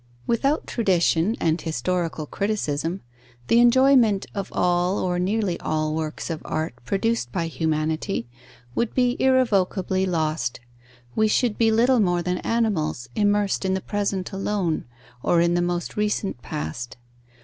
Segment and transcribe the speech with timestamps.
[0.25, 3.01] Without tradition and historical criticism,
[3.49, 8.27] the enjoyment of all or nearly all works of art produced by humanity,
[8.73, 10.59] would be irrevocably lost:
[11.15, 14.85] we should be little more than animals, immersed in the present alone,
[15.21, 16.97] or in the most recent past.